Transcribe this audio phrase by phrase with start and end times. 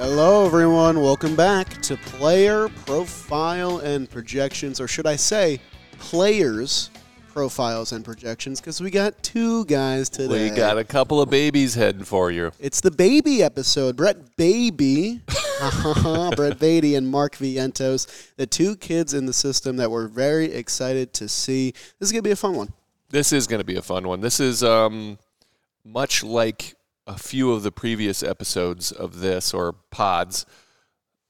[0.00, 1.02] Hello, everyone.
[1.02, 5.60] Welcome back to Player Profile and Projections, or should I say,
[5.98, 6.88] Players
[7.28, 10.48] Profiles and Projections, because we got two guys today.
[10.48, 12.50] We got a couple of babies heading for you.
[12.58, 13.94] It's the baby episode.
[13.94, 15.20] Brett Baby,
[16.34, 21.12] Brett Baty, and Mark Vientos, the two kids in the system that we're very excited
[21.12, 21.72] to see.
[21.98, 22.72] This is going to be a fun one.
[23.10, 24.22] This is going to be a fun one.
[24.22, 25.18] This is um,
[25.84, 26.74] much like
[27.14, 30.46] a few of the previous episodes of this or pods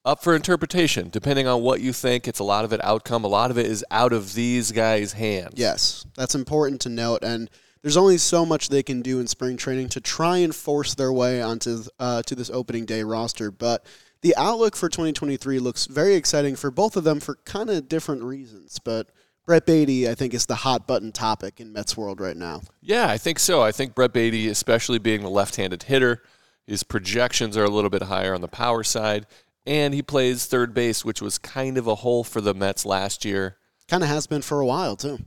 [0.05, 3.29] up for interpretation depending on what you think it's a lot of it outcome a
[3.29, 7.23] lot of it is out of these guys hands Yes, that's important to note.
[7.23, 7.51] And
[7.83, 11.13] there's only so much they can do in spring training to try and force their
[11.13, 13.51] way onto uh, to this opening day roster.
[13.51, 13.85] But
[14.23, 18.23] the outlook for 2023 looks very exciting for both of them for kind of different
[18.23, 18.79] reasons.
[18.79, 19.11] But
[19.47, 22.63] Brett Baty, I think, is the hot button topic in Mets world right now.
[22.81, 26.23] yeah i think so i think brett baty especially being the left-handed hitter
[26.67, 29.27] his projections are a little bit higher on the power side
[29.67, 33.25] and he plays third base which was kind of a hole for the mets last
[33.25, 33.57] year
[33.89, 35.19] Kind of has been for a while too.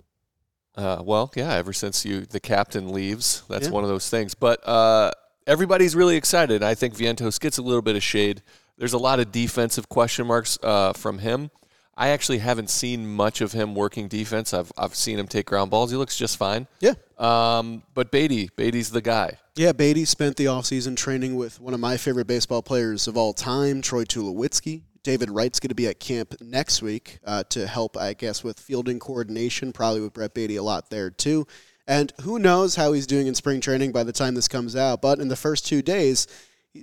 [0.75, 3.73] Uh, well, yeah, ever since you the captain leaves, that's Yeah.
[3.73, 4.34] one of those things.
[4.36, 5.11] But uh,
[5.45, 6.64] everybody's really excited.
[6.64, 8.41] I think Vientos gets a little bit of shade.
[8.78, 11.52] There's a lot of defensive question marks uh, from him.
[11.95, 14.53] I actually haven't seen much of him working defense.
[14.53, 15.91] I've I've seen him take ground balls.
[15.91, 16.68] He looks just fine.
[16.79, 16.94] Yeah.
[17.18, 19.38] Um, but Baty, Baty's the guy.
[19.56, 23.34] Yeah, Baty spent the offseason training with one of my favorite baseball players of all
[23.34, 24.81] time, Troy Tulowitzki.
[25.03, 28.59] David Wright's going to be at camp next week uh, to help, I guess, with
[28.59, 31.45] fielding coordination, probably with Brett Baty a lot there too.
[31.85, 35.01] And who knows how he's doing in spring training by the time this comes out.
[35.01, 36.28] But in the first two days,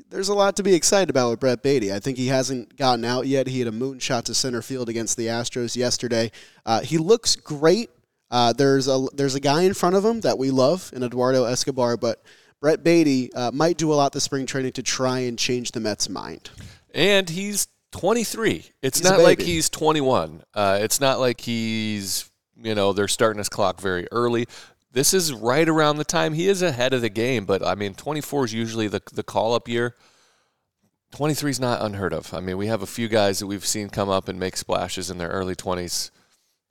[0.09, 1.93] there's a lot to be excited about with Brett Baty.
[1.93, 3.47] I think he hasn't gotten out yet.
[3.47, 6.31] He had a moonshot to center field against the Astros yesterday.
[6.65, 7.91] Uh, he looks great.
[8.31, 11.45] Uh, there's a there's a guy in front of him that we love in Eduardo
[11.45, 12.23] Escobar, but
[12.61, 15.81] Brett Baty uh, might do a lot this spring training to try and change the
[15.81, 16.51] Mets' mind.
[16.95, 18.65] and he's 23.
[18.83, 20.45] It's He's not like he's 21.
[20.55, 24.47] Uh, it's not like he's, you know, they're starting his clock very early.
[24.93, 27.95] This is right around the time he is ahead of the game, but I mean,
[27.95, 29.95] 24 is usually the the call up year.
[31.13, 32.33] 23 is not unheard of.
[32.33, 35.11] I mean, we have a few guys that we've seen come up and make splashes
[35.11, 36.11] in their early 20s,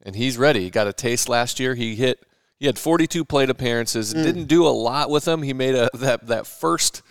[0.01, 0.61] and he's ready.
[0.61, 1.75] He got a taste last year.
[1.75, 2.25] He hit.
[2.57, 4.13] He had 42 plate appearances.
[4.13, 5.43] Didn't do a lot with them.
[5.43, 7.01] He made a that that first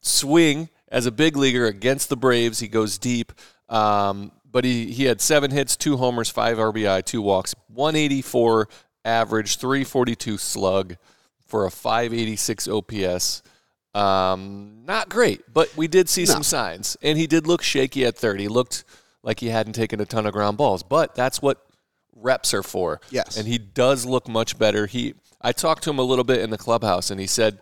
[0.00, 2.60] swing as a big leaguer against the Braves.
[2.60, 3.32] He goes deep.
[3.68, 8.68] Um, but he, he had seven hits, two homers, five RBI, two walks, 184
[9.08, 10.96] average, 342 slug
[11.46, 13.42] for a 586 OPS.
[13.94, 16.96] Um, not great, but we did see some signs.
[17.02, 18.38] And he did look shaky at third.
[18.38, 18.84] He looked
[19.22, 21.64] like he hadn't taken a ton of ground balls, but that's what
[22.14, 23.00] reps are for.
[23.10, 23.36] Yes.
[23.36, 24.86] And he does look much better.
[24.86, 27.58] He I talked to him a little bit in the clubhouse and he said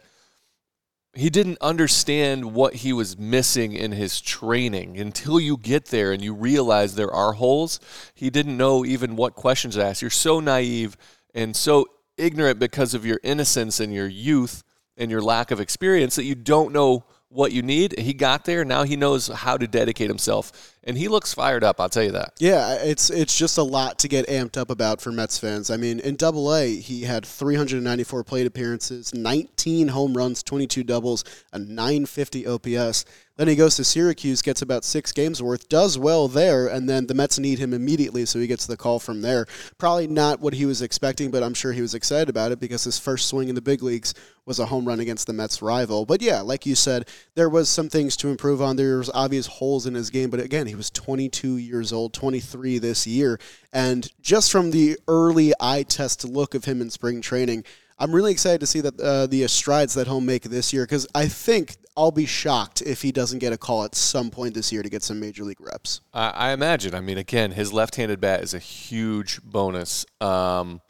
[1.15, 6.23] he didn't understand what he was missing in his training until you get there and
[6.23, 7.81] you realize there are holes.
[8.15, 10.03] He didn't know even what questions to ask.
[10.03, 10.97] You're so naive
[11.37, 11.87] and so
[12.17, 14.65] ignorant because of your innocence and your youth
[14.97, 17.99] and your lack of experience that you don't know what you need.
[17.99, 20.76] He got there, now he knows how to dedicate himself.
[20.87, 22.35] And he looks fired up, I'll tell you that.
[22.39, 25.69] Yeah, it's it's just a lot to get amped up about for Mets fans.
[25.69, 31.25] I mean, in Double A, he had 394 plate appearances, 19 home runs, 22 doubles,
[31.53, 33.05] a 950 OPS.
[33.37, 37.07] Then he goes to Syracuse, gets about six games worth, does well there, and then
[37.07, 39.47] the Mets need him immediately, so he gets the call from there.
[39.77, 42.85] Probably not what he was expecting, but I'm sure he was excited about it because
[42.85, 44.15] his first swing in the big leagues
[44.47, 46.07] was a home run against the Mets rival.
[46.07, 48.77] But yeah, like you said, there was some things to improve on.
[48.77, 52.79] There was obvious holes in his game, but again, he was 22 years old, 23
[52.79, 53.39] this year,
[53.73, 57.65] and just from the early eye test look of him in spring training,
[57.99, 61.07] I'm really excited to see that uh, the strides that he'll make this year because
[61.15, 64.71] I think I'll be shocked if he doesn't get a call at some point this
[64.71, 66.03] year to get some major league reps.
[66.13, 66.95] I, I imagine.
[66.95, 70.05] I mean, again, his left-handed bat is a huge bonus.
[70.21, 70.83] Um,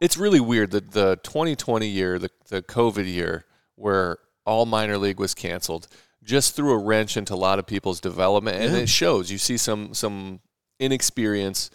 [0.00, 3.44] it's really weird that the 2020 year, the, the COVID year,
[3.76, 5.86] where all minor league was canceled,
[6.22, 8.80] just threw a wrench into a lot of people's development, and Yeah.
[8.80, 9.30] it shows.
[9.30, 10.40] You see some some
[10.80, 11.70] inexperience,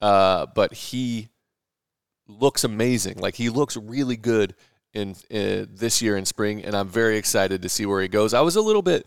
[0.00, 1.28] uh, but he
[2.26, 3.18] looks amazing.
[3.18, 4.54] Like he looks really good
[4.92, 8.32] in uh, this year in spring, and I'm very excited to see where he goes.
[8.34, 9.06] I was a little bit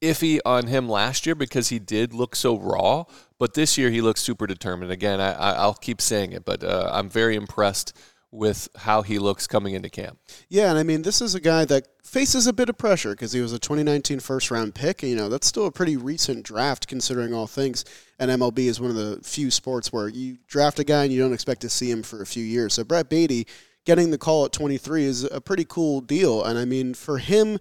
[0.00, 3.04] iffy on him last year because he did look so raw,
[3.38, 4.92] but this year he looks super determined.
[4.92, 7.92] Again, I, I, I'll keep saying it, but uh, I'm very impressed
[8.30, 10.18] with how he looks coming into camp.
[10.48, 13.32] Yeah, and I mean, this is a guy that faces a bit of pressure because
[13.32, 15.02] he was a 2019 first round pick.
[15.02, 17.84] You know, that's still a pretty recent draft considering all things.
[18.18, 21.20] And MLB is one of the few sports where you draft a guy and you
[21.20, 22.74] don't expect to see him for a few years.
[22.74, 23.46] So Brett Baty
[23.84, 26.44] getting the call at 23 is a pretty cool deal.
[26.44, 27.58] And I mean, for him,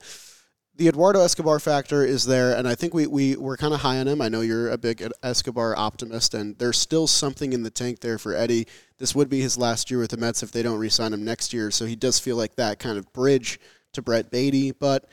[0.78, 3.98] the Eduardo Escobar factor is there, and I think we, we we're kind of high
[3.98, 4.22] on him.
[4.22, 8.20] I know you're a big Escobar optimist, and there's still something in the tank there
[8.20, 8.68] for Eddie.
[9.00, 11.52] This would be his last year with the Mets if they don't re-sign him next
[11.52, 13.60] year, so he does feel like that kind of bridge
[13.94, 14.72] to Brett Baty.
[14.72, 15.10] But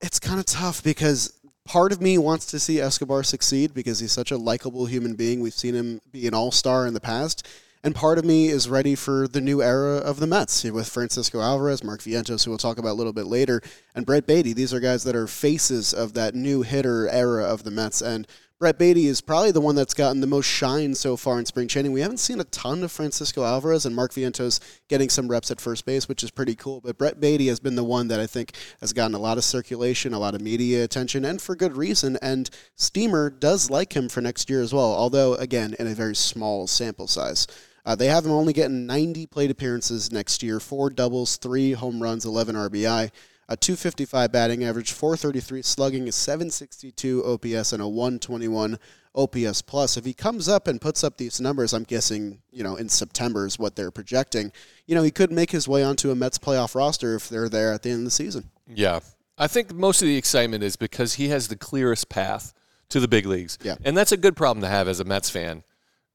[0.00, 4.12] it's kind of tough because part of me wants to see Escobar succeed because he's
[4.12, 5.40] such a likable human being.
[5.40, 7.46] We've seen him be an all-star in the past.
[7.82, 11.40] And part of me is ready for the new era of the Mets with Francisco
[11.40, 13.62] Alvarez, Mark Vientos, who we'll talk about a little bit later,
[13.94, 14.52] and Brett Baty.
[14.52, 18.02] These are guys that are faces of that new hitter era of the Mets.
[18.02, 18.26] And
[18.58, 21.68] Brett Baty is probably the one that's gotten the most shine so far in spring
[21.68, 21.92] training.
[21.92, 25.62] We haven't seen a ton of Francisco Alvarez and Mark Vientos getting some reps at
[25.62, 26.82] first base, which is pretty cool.
[26.82, 28.52] But Brett Baty has been the one that I think
[28.82, 32.18] has gotten a lot of circulation, a lot of media attention, and for good reason.
[32.20, 36.14] And Steamer does like him for next year as well, although, again, in a very
[36.14, 37.46] small sample size.
[37.90, 42.00] Uh, they have him only getting 90 plate appearances next year, four doubles, three home
[42.00, 43.10] runs, 11 RBI,
[43.48, 48.78] a 255 batting average, 433 slugging, a 762 OPS, and a 121
[49.16, 49.96] OPS plus.
[49.96, 53.44] If he comes up and puts up these numbers, I'm guessing, you know, in September
[53.44, 54.52] is what they're projecting,
[54.86, 57.72] you know, he could make his way onto a Mets playoff roster if they're there
[57.72, 58.50] at the end of the season.
[58.68, 59.00] Yeah.
[59.36, 62.52] I think most of the excitement is because he has the clearest path
[62.90, 63.58] to the big leagues.
[63.64, 63.74] Yeah.
[63.84, 65.64] And that's a good problem to have as a Mets fan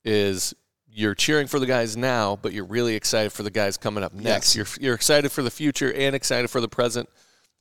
[0.06, 0.54] is
[0.96, 4.14] you're cheering for the guys now, but you're really excited for the guys coming up
[4.14, 4.56] next.
[4.56, 4.78] Yes.
[4.78, 7.10] You're you're excited for the future and excited for the present.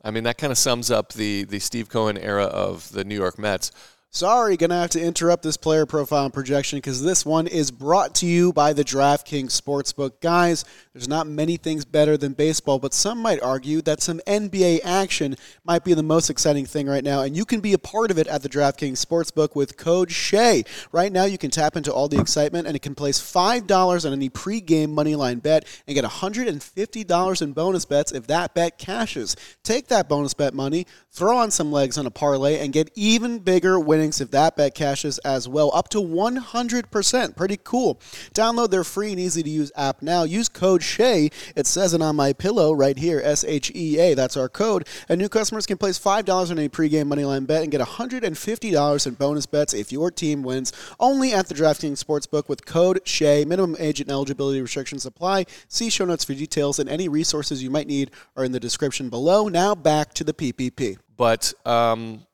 [0.04, 3.16] I mean, that kind of sums up the the Steve Cohen era of the New
[3.16, 3.72] York Mets.
[4.14, 8.14] Sorry, gonna have to interrupt this player profile and projection because this one is brought
[8.14, 10.20] to you by the DraftKings Sportsbook.
[10.20, 14.82] Guys, there's not many things better than baseball, but some might argue that some NBA
[14.84, 15.34] action
[15.64, 18.18] might be the most exciting thing right now, and you can be a part of
[18.18, 20.64] it at the DraftKings Sportsbook with code SHEA.
[20.92, 24.12] Right now, you can tap into all the excitement and it can place $5 on
[24.12, 29.34] any pregame moneyline bet and get $150 in bonus bets if that bet cashes.
[29.64, 33.40] Take that bonus bet money, throw on some legs on a parlay, and get even
[33.40, 37.36] bigger winnings if that bet cashes as well, up to 100%.
[37.36, 37.98] Pretty cool.
[38.34, 40.24] Download their free and easy to use app now.
[40.24, 41.32] Use code SHEA.
[41.56, 44.14] It says it on my pillow right here, S H E A.
[44.14, 44.86] That's our code.
[45.08, 49.14] And new customers can place $5 on a pregame moneyline bet and get $150 in
[49.14, 50.72] bonus bets if your team wins.
[51.00, 53.46] Only at the DraftKings Sportsbook with code SHEA.
[53.46, 55.46] Minimum age and eligibility restrictions apply.
[55.68, 59.08] See show notes for details, and any resources you might need are in the description
[59.08, 59.48] below.
[59.48, 60.98] Now back to the PPP.
[61.16, 62.26] But um,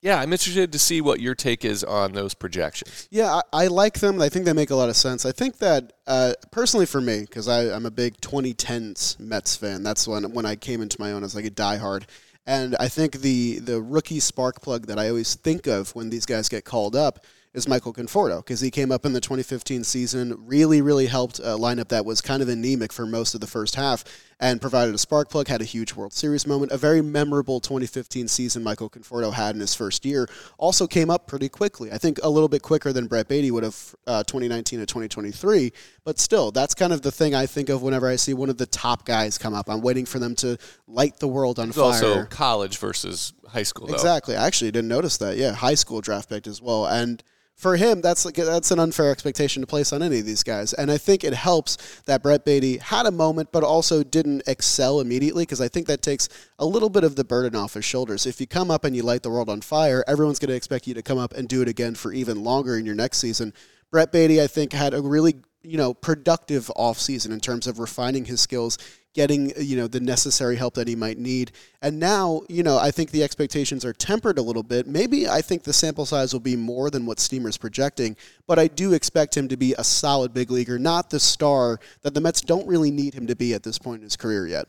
[0.00, 3.08] yeah, I'm interested to see what your take is on those projections.
[3.10, 4.20] Yeah, I, I like them.
[4.20, 5.26] I think they make a lot of sense.
[5.26, 9.82] I think that uh, personally for me, because I'm a big 2010s Mets fan.
[9.82, 12.04] That's when when I came into my own as like a diehard.
[12.46, 16.26] And I think the the rookie spark plug that I always think of when these
[16.26, 20.34] guys get called up is Michael Conforto because he came up in the 2015 season,
[20.46, 23.74] really, really helped a lineup that was kind of anemic for most of the first
[23.74, 24.04] half
[24.40, 26.70] and provided a spark plug, had a huge World Series moment.
[26.70, 30.28] A very memorable 2015 season Michael Conforto had in his first year.
[30.58, 31.90] Also came up pretty quickly.
[31.90, 35.72] I think a little bit quicker than Brett Baty would have uh, 2019 to 2023.
[36.04, 38.58] But still, that's kind of the thing I think of whenever I see one of
[38.58, 39.68] the top guys come up.
[39.68, 41.86] I'm waiting for them to light the world on It's fire.
[41.86, 43.94] also college versus high school, though.
[43.94, 44.36] Exactly.
[44.36, 45.36] I actually didn't notice that.
[45.36, 46.86] Yeah, high school draft pick as well.
[46.86, 47.22] And
[47.58, 50.72] for him, that's like that's an unfair expectation to place on any of these guys.
[50.72, 55.00] And I think it helps that Brett Baty had a moment, but also didn't excel
[55.00, 56.28] immediately because I think that takes
[56.60, 58.26] a little bit of the burden off his shoulders.
[58.26, 60.86] If you come up and you light the world on fire, everyone's going to expect
[60.86, 63.52] you to come up and do it again for even longer in your next season.
[63.90, 65.34] Brett Baty, I think, had a really
[65.64, 68.78] you know productive offseason in terms of refining his skills
[69.18, 71.50] getting you know the necessary help that he might need.
[71.82, 74.86] And now you know i think the expectations are tempered a little bit.
[74.86, 78.68] Maybe i think the sample size will be more than what steamer's projecting but i
[78.68, 82.40] do expect him to be a solid big leaguer not the star that the mets
[82.40, 84.68] don't really need him to be at this point in his career yet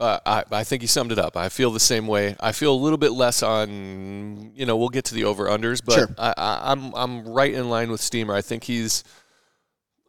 [0.00, 1.36] Uh, I, I think he summed it up.
[1.36, 2.34] I feel the same way.
[2.40, 5.84] I feel a little bit less on, you know, we'll get to the over unders,
[5.84, 6.08] but Sure.
[6.16, 8.34] I, I, I'm I'm right in line with Steamer.
[8.34, 9.04] I think he's.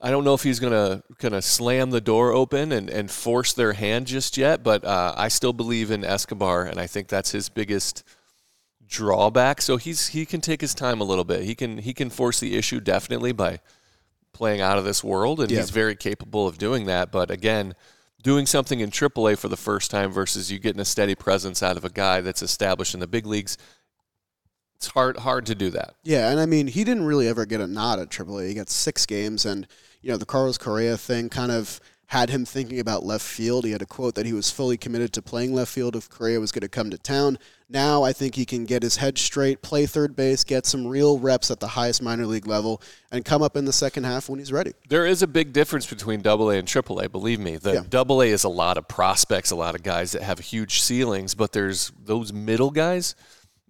[0.04, 3.74] I don't know if he's gonna gonna slam the door open and, and force their
[3.74, 7.50] hand just yet, but uh, I still believe in Escobar, and I think that's his
[7.50, 8.04] biggest
[8.88, 9.62] drawback.
[9.62, 11.44] So he's he can take his time a little bit.
[11.44, 13.60] He can he can force the issue definitely by
[14.34, 15.60] playing out of this world, and Yeah.
[15.60, 17.12] he's very capable of doing that.
[17.12, 17.76] But again,
[18.22, 21.78] doing something in AAA for the first time versus you getting a steady presence out
[21.78, 23.58] of a guy that's established in the big leagues,
[24.76, 25.96] it's hard hard to do that.
[26.04, 28.48] Yeah, and I mean, he didn't really ever get a nod at AAA.
[28.48, 29.68] He got six games, and
[30.02, 33.64] you know the Carlos Correa thing kind of had him thinking about left field.
[33.64, 36.40] He had a quote that he was fully committed to playing left field if Correa
[36.40, 37.38] was going to come to town.
[37.72, 41.18] Now I think he can get his head straight, play third base, get some real
[41.18, 44.40] reps at the highest minor league level, and come up in the second half when
[44.40, 44.74] he's ready.
[44.90, 47.08] There is a big difference between Double A and Triple A.
[47.08, 47.84] Believe me, the Yeah.
[47.90, 51.34] Double A is a lot of prospects, a lot of guys that have huge ceilings,
[51.34, 53.16] but there's those middle guys.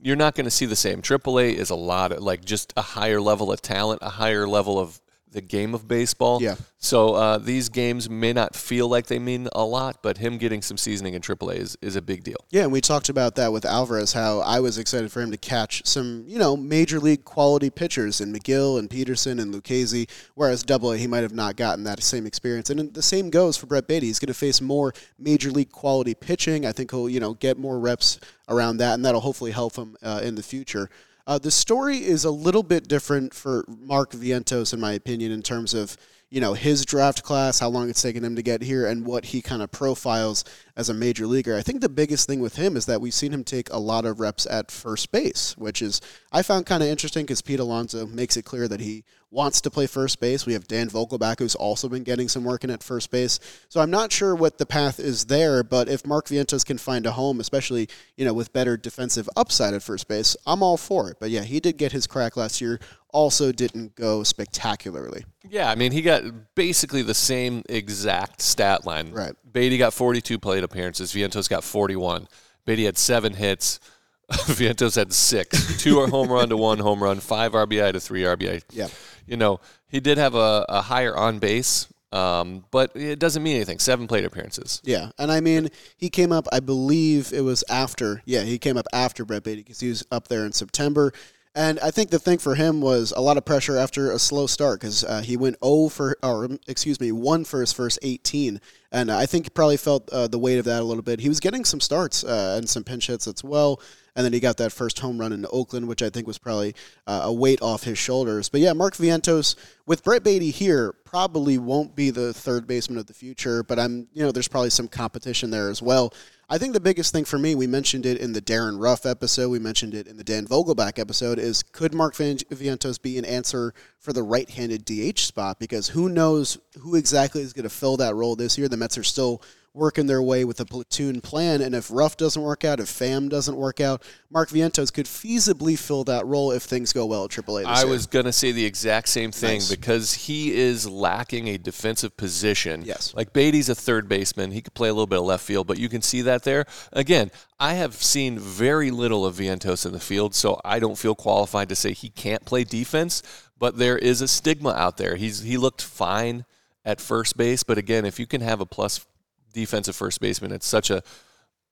[0.02, 1.04] You're not going to see the same.
[1.04, 4.48] Triple A is a lot of like just a higher level of talent, a higher
[4.48, 5.00] level of
[5.32, 6.42] the game of baseball.
[6.42, 6.56] Yeah.
[6.78, 10.62] So uh, these games may not feel like they mean a lot, but him getting
[10.62, 12.38] some seasoning in Triple A is, is a big deal.
[12.50, 15.38] Yeah, and we talked about that with Alvarez, how I was excited for him to
[15.38, 20.64] catch some, you know, major league quality pitchers in Megill and Peterson and Lucchesi, whereas
[20.64, 22.70] Double A, he might have not gotten that same experience.
[22.70, 24.08] And the same goes for Brett Baty.
[24.08, 26.66] He's going to face more major league quality pitching.
[26.66, 28.20] I think he'll, you know, get more reps
[28.50, 30.90] around that, and that'll hopefully help him uh, in the future.
[31.28, 35.42] Uh, the story is a little bit different for Mark Vientos, in my opinion, in
[35.42, 35.98] terms of
[36.32, 39.26] you know his draft class, how long it's taken him to get here, and what
[39.26, 40.44] he kind of profiles
[40.76, 41.56] as a major leaguer.
[41.56, 44.06] I think the biggest thing with him is that we've seen him take a lot
[44.06, 48.08] of reps at first base, which is I found kind of interesting because Pete Alonso
[48.08, 50.46] makes it clear that he wants to play first base.
[50.46, 53.40] We have Dan Vogelbach, who's also been getting some work in at first base.
[53.70, 57.06] So I'm not sure what the path is there, but if Mark Vientos can find
[57.06, 61.10] a home, especially you know with better defensive upside at first base, I'm all for
[61.10, 61.18] it.
[61.20, 62.80] But yeah, he did get his crack last year.
[63.14, 65.26] Also, didn't go spectacularly.
[65.50, 66.24] Yeah, I mean, he got
[66.56, 69.12] basically the same exact stat line.
[69.12, 69.34] Right.
[69.52, 71.14] Baty got 42 plate appearances.
[71.14, 72.28] Vientos got 41.
[72.66, 73.80] Baty had seven hits.
[74.32, 75.78] Vientos had six.
[75.82, 78.64] Two are home run to one home run, five RBI to three RBI.
[78.72, 78.88] Yeah.
[79.26, 83.56] You know, he did have a, a higher on base, um, but it doesn't mean
[83.56, 83.80] anything.
[83.80, 84.82] Seven plate appearances.
[84.86, 86.48] Yeah, and I mean, he came up.
[86.52, 88.22] I believe it was after.
[88.26, 91.12] Yeah, he came up after Brett Baty because he was up there in September.
[91.54, 94.48] And I think the thing for him was a lot of pressure after a slow
[94.48, 98.00] start because uh, he went 0 for, or um, excuse me, 1 for his first
[98.02, 98.62] 18.
[98.94, 101.20] And I think he probably felt uh, the weight of that a little bit.
[101.20, 103.82] He was getting some starts uh, and some pinch hits as well.
[104.16, 106.74] And then he got that first home run in Oakland, which I think was probably
[107.06, 108.48] uh, a weight off his shoulders.
[108.48, 109.56] But yeah, Mark Vientos
[109.86, 113.62] with Brett Baty here probably won't be the third baseman of the future.
[113.64, 116.14] But I'm, you know, there's probably some competition there as well.
[116.52, 119.48] I think the biggest thing for me, we mentioned it in the Darin Ruf episode,
[119.48, 123.74] we mentioned it in the Dan Vogelbach episode, is could Mark Vientos be an answer
[124.00, 125.60] for the right-handed DH spot?
[125.60, 128.68] Because who knows who exactly is going to fill that role this year?
[128.68, 129.42] The Mets are still
[129.74, 133.30] working their way with a platoon plan, and if Ruf doesn't work out, if Pham
[133.30, 137.32] doesn't work out, Mark Vientos could feasibly fill that role if things go well at
[137.32, 137.66] AAA.
[137.66, 137.90] I year.
[137.90, 139.70] was going to say the exact same thing Nice.
[139.70, 142.84] because he is lacking a defensive position.
[142.84, 143.14] Yes.
[143.16, 144.52] Like Baty's a third baseman.
[144.52, 146.66] He could play a little bit of left field, but you can see that there.
[146.92, 151.16] Again, I have seen very little of Vientos in the field, so I don't feel
[151.16, 153.24] qualified to say he can't play defense,
[153.58, 155.16] but there is a stigma out there.
[155.16, 156.46] He's he looked fine
[156.84, 159.06] at first base, but again, if you can have a plus
[159.52, 161.04] defensive first baseman, it's such a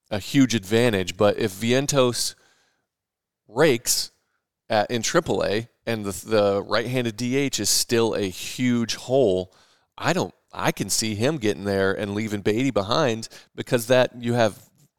[0.09, 1.17] a huge advantage.
[1.17, 2.35] But if Vientos
[3.47, 4.11] rakes
[4.69, 9.53] at, in AAA and the, the right-handed DH is still a huge hole,
[9.97, 10.33] I don't.
[10.51, 14.57] I can see him getting there and leaving Baty behind because that you have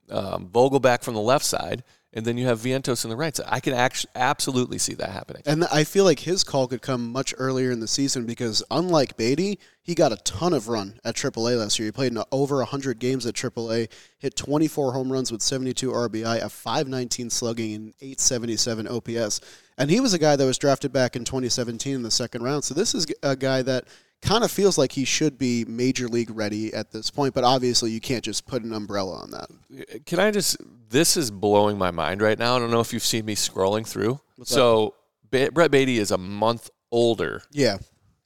[0.09, 3.47] um, Vogelbach from the left side and then you have Vientos on the right side.
[3.49, 5.43] I can act- absolutely see that happening.
[5.47, 9.17] And I feel like his call could come much earlier in the season because, unlike
[9.17, 11.87] Baty, he got a ton of run at AAA last year.
[11.87, 13.89] He played in over 100 games at AAA,
[14.19, 19.41] hit 24 home runs with 72 RBI, a 519 slugging, and 877 OPS.
[19.79, 22.65] And he was a guy that was drafted back in 2017 in the second round.
[22.65, 23.85] So this is a guy that
[24.23, 27.35] kind of feels like he should be major league ready at this point.
[27.35, 29.49] But obviously, you can't just put an umbrella on that.
[29.73, 30.57] Uh, can I just?
[30.91, 32.57] This is blowing my mind right now.
[32.57, 34.21] I don't know if you've seen me scrolling through.
[34.43, 34.95] so
[35.31, 37.79] ba- Brett Baty is a month older Yeah,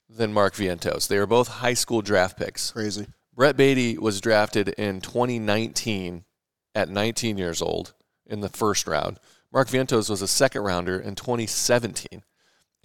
[0.09, 1.07] than Mark Vientos.
[1.07, 2.71] They are both high school draft picks.
[2.71, 3.07] crazy.
[3.35, 6.23] Brett Baty was drafted in 2019
[6.73, 7.93] at 19 years old
[8.25, 9.19] in the first round.
[9.51, 12.23] Mark Vientos was a second rounder in 2017,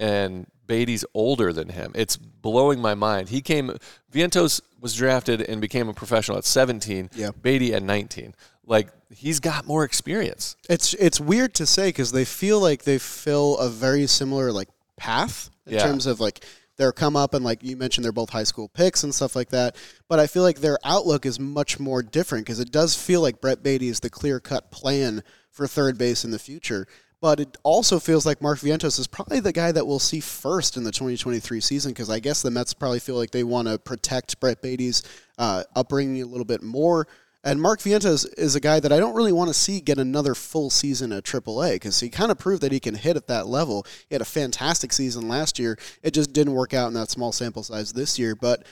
[0.01, 1.93] and Baty's older than him.
[1.95, 3.29] It's blowing my mind.
[3.29, 3.77] He came.
[4.13, 7.11] Vientos was drafted and became a professional at 17.
[7.15, 7.31] Yeah.
[7.41, 8.35] Baty at 19.
[8.65, 10.57] Like he's got more experience.
[10.69, 14.69] It's it's weird to say because they feel like they fill a very similar like
[14.97, 15.83] path in Yeah.
[15.87, 16.45] terms of like
[16.77, 19.51] their come up and like you mentioned they're both high school picks and stuff like
[19.51, 19.77] that.
[20.09, 23.41] But I feel like their outlook is much more different because it does feel like
[23.41, 26.87] Brett Baty is the clear cut plan for third base in the future.
[27.21, 30.77] But it also feels like Mark Vientos is probably the guy that we'll see first
[30.77, 33.79] in the 2023 season because I guess the Mets probably feel like they want to
[33.79, 35.03] protect Brett Baty's
[35.39, 37.07] uh, upbringing a little bit more.
[37.43, 40.35] And Mark Vientos is a guy that I don't really want to see get another
[40.35, 43.47] full season at AAA because he kind of proved that he can hit at that
[43.47, 43.87] level.
[44.09, 45.79] He had a fantastic season last year.
[46.03, 48.35] It just didn't work out in that small sample size this year.
[48.35, 48.67] But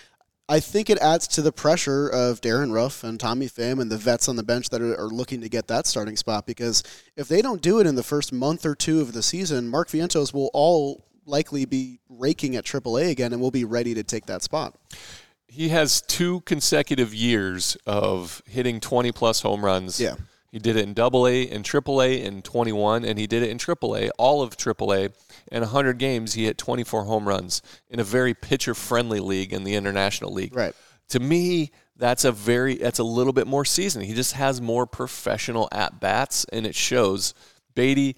[0.50, 3.98] I think it adds to the pressure of Darin Ruf and Tommy Pham and the
[3.98, 6.82] vets on the bench that are, are looking to get that starting spot because
[7.16, 9.88] if they don't do it in the first month or two of the season, Mark
[9.88, 14.24] Vientos will all likely be raking at AAA again and will be ready to take
[14.26, 14.74] that spot.
[15.46, 20.00] He has two consecutive years of hitting 20 plus home runs.
[20.00, 20.14] Yeah.
[20.50, 23.50] He did it in Double A and Triple A in 21, and he did it
[23.50, 25.10] in Triple A, all of Triple A.
[25.52, 29.74] In 100 games, he hit 24 home runs in a very pitcher-friendly league in the
[29.74, 30.54] International League.
[30.56, 30.74] Right.
[31.10, 34.04] To me, that's a very that's a little bit more seasoned.
[34.04, 37.34] He just has more professional at bats, and it shows.
[37.74, 38.16] Baty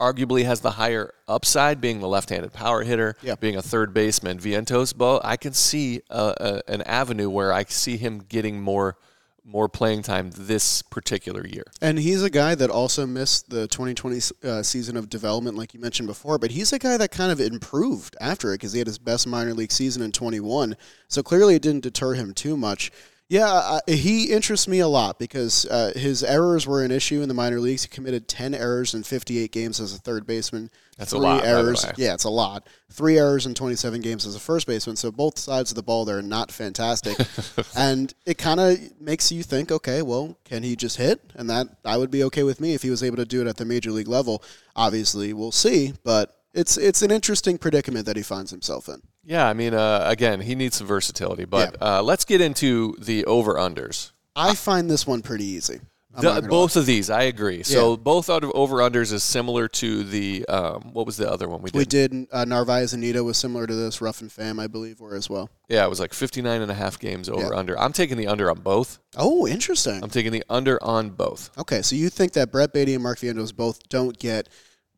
[0.00, 3.36] arguably has the higher upside, being the left-handed power hitter, Yeah.
[3.36, 4.38] being a third baseman.
[4.38, 8.96] Vientos, but I can see uh, a, an avenue where I see him getting more
[9.44, 11.64] more playing time this particular year.
[11.80, 15.80] And he's a guy that also missed the 2020 uh, season of development, like you
[15.80, 16.38] mentioned before.
[16.38, 19.26] But he's a guy that kind of improved after it because he had his best
[19.26, 20.76] minor league season in 21.
[21.08, 22.90] So clearly, it didn't deter him too much.
[23.28, 27.34] Yeah, he interests me a lot because uh, his errors were an issue in the
[27.34, 27.82] minor leagues.
[27.82, 30.70] He committed 10 errors in 58 games as a third baseman.
[30.98, 31.86] That's a Three lot, by the errors.
[31.96, 32.68] Yeah, it's a lot.
[32.92, 34.96] Three errors in 27 games as a first baseman.
[34.96, 37.16] So both sides of the ball there are not fantastic.
[37.76, 41.20] and it kind of makes you think, okay, well, can he just hit?
[41.34, 43.48] And that I would be okay with me if he was able to do it
[43.48, 44.42] at the major league level.
[44.76, 49.02] Obviously, we'll see, but it's it's an interesting predicament that he finds himself in.
[49.26, 51.44] Yeah, I mean, uh, again, he needs some versatility.
[51.44, 54.12] But uh, let's get into the over unders.
[54.36, 55.80] I find this one pretty easy.
[56.22, 57.64] Not both of these, I agree.
[57.64, 57.96] So Yeah.
[57.96, 61.60] both out of over unders is similar to the um, what was the other one
[61.60, 61.78] we did?
[61.78, 64.00] We did uh, Narvaez Anita was similar to this.
[64.00, 65.50] Ruf and Pham, I believe, were as well.
[65.68, 67.58] Yeah, it was like 59 and a half games over Yeah.
[67.58, 67.76] under.
[67.76, 69.00] I'm taking the under on both.
[69.16, 70.04] Oh, interesting.
[70.04, 71.50] I'm taking the under on both.
[71.58, 74.48] Okay, so you think that Brett Baty and Mark Vientos both don't get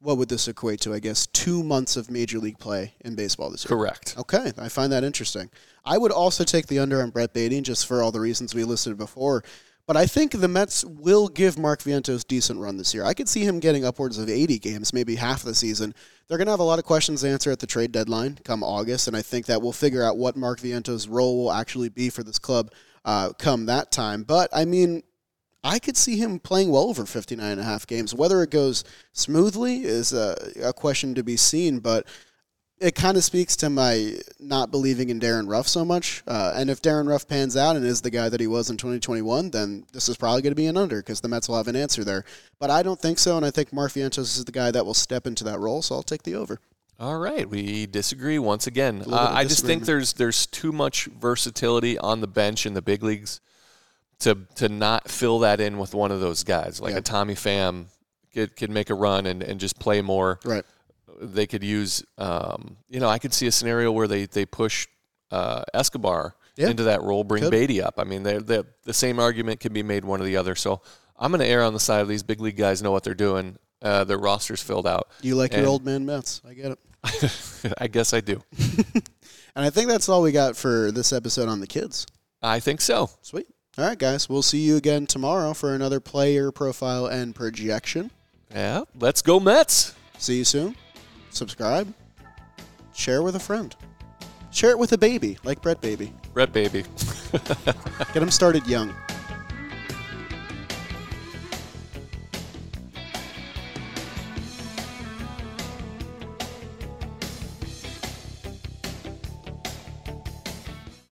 [0.06, 0.94] what would this equate to?
[0.94, 3.76] I guess two months of major league play in baseball this year.
[3.76, 4.14] Correct.
[4.16, 5.50] Okay, I find that interesting.
[5.84, 8.62] I would also take the under on Brett Baty just for all the reasons we
[8.64, 9.42] listed before.
[9.86, 13.04] But I think the Mets will give Mark Vientos decent run this year.
[13.04, 15.94] I could see him getting upwards of 80 games, maybe half the season.
[16.26, 18.64] They're going to have a lot of questions to answer at the trade deadline come
[18.64, 22.10] August, and I think that we'll figure out what Mark Vientos' role will actually be
[22.10, 22.72] for this club
[23.04, 24.24] uh, come that time.
[24.24, 25.04] But I mean,
[25.66, 28.14] I could see him playing well over 59 and a half games.
[28.14, 32.06] Whether it goes smoothly is a, a question to be seen, but
[32.78, 36.22] it kind of speaks to my not believing in Darin Ruf so much.
[36.24, 38.76] Uh, and if Darin Ruf pans out and is the guy that he was in
[38.76, 41.68] 2021, then this is probably going to be an under because the Mets will have
[41.68, 42.24] an answer there.
[42.60, 44.94] But I don't think so, and I think Mark Vientos is the guy that will
[44.94, 46.60] step into that role, so I'll take the over.
[47.00, 49.02] All right, we disagree once again.
[49.04, 53.02] Uh, I just think there's there's too much versatility on the bench in the big
[53.02, 53.40] leagues
[54.20, 56.98] to to not fill that in with one of those guys like Yeah.
[56.98, 57.86] a Tommy Pham
[58.32, 60.38] could could make a run and, and just play more.
[60.44, 60.64] Right.
[61.20, 64.86] They could use, um, you know, I could see a scenario where they they push
[65.30, 66.68] uh, Escobar Yeah.
[66.68, 67.50] into that role, bring Could.
[67.50, 67.94] Baty up.
[67.98, 70.54] I mean, they're, they're, the same argument can be made one or the other.
[70.54, 70.82] So
[71.18, 73.14] I'm going to err on the side of these big league guys know what they're
[73.14, 73.56] doing.
[73.82, 75.08] Uh, their rosters filled out.
[75.22, 76.42] You like And- your old man Mets.
[76.48, 77.74] I get it.
[77.78, 78.42] I guess I do.
[79.56, 82.06] And I think that's all we got for this episode on the kids.
[82.42, 83.08] I think so.
[83.22, 83.46] Sweet.
[83.78, 84.26] All right, guys.
[84.26, 88.10] We'll see you again tomorrow for another player profile and projection.
[88.50, 89.94] Yeah, let's go Mets.
[90.16, 90.76] See you soon.
[91.28, 91.92] Subscribe.
[92.94, 93.76] Share with a friend.
[94.50, 96.14] Share it with a baby, like Brett Baby.
[96.32, 96.84] Brett baby.
[98.14, 98.94] Get him started young.